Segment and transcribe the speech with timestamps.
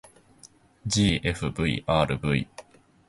[0.87, 2.47] ｇｆｖｒｖ